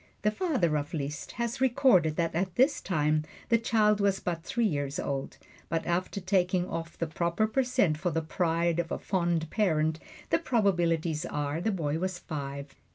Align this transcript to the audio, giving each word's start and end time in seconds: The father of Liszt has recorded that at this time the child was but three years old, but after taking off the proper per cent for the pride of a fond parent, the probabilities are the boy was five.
The 0.23 0.31
father 0.31 0.77
of 0.79 0.95
Liszt 0.95 1.33
has 1.33 1.61
recorded 1.61 2.15
that 2.15 2.33
at 2.33 2.55
this 2.55 2.81
time 2.81 3.23
the 3.49 3.59
child 3.59 4.01
was 4.01 4.19
but 4.19 4.41
three 4.41 4.65
years 4.65 4.99
old, 4.99 5.37
but 5.69 5.85
after 5.85 6.19
taking 6.19 6.67
off 6.67 6.97
the 6.97 7.05
proper 7.05 7.45
per 7.45 7.61
cent 7.61 7.99
for 7.99 8.09
the 8.09 8.23
pride 8.23 8.79
of 8.79 8.91
a 8.91 8.97
fond 8.97 9.47
parent, 9.51 9.99
the 10.31 10.39
probabilities 10.39 11.23
are 11.23 11.61
the 11.61 11.69
boy 11.69 11.99
was 11.99 12.17
five. 12.17 12.73